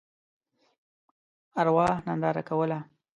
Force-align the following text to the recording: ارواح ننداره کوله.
ارواح 1.61 1.95
ننداره 2.07 2.41
کوله. 2.49 2.79